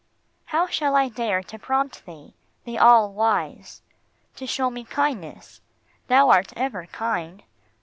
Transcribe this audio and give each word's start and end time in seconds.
How 0.45 0.65
shall 0.65 0.95
I 0.95 1.09
dare 1.09 1.43
to 1.43 1.59
prompt 1.59 2.07
thee, 2.07 2.33
the 2.63 2.79
All 2.79 3.13
wise, 3.13 3.83
To 4.37 4.47
show 4.47 4.71
me 4.71 4.83
kindness? 4.83 5.61
Thou 6.07 6.29
art 6.29 6.51
ever 6.55 6.87
kind. 6.87 7.43